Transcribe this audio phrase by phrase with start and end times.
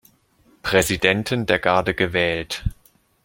[0.63, 2.65] Präsidenten der Garde gewählt.